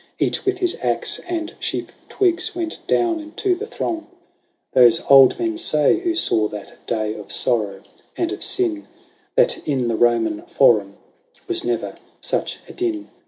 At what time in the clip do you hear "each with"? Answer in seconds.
0.17-0.57